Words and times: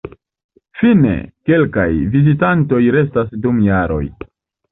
Fine, 0.79 1.11
kelkaj 1.49 1.85
"vizitantoj" 2.15 2.81
restas 2.97 3.31
dum 3.47 3.59
jaroj. 3.69 4.03